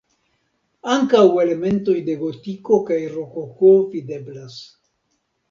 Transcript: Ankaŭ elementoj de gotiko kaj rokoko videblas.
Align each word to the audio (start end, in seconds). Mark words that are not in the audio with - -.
Ankaŭ 0.93 1.21
elementoj 1.41 1.95
de 2.07 2.15
gotiko 2.23 2.81
kaj 2.89 2.99
rokoko 3.17 3.71
videblas. 3.93 4.59